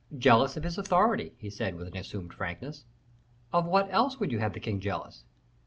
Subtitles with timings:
[0.17, 2.85] "Jealous of his authority," he said, with an assumed frankness;
[3.53, 5.25] "of what else would you have the king jealous?"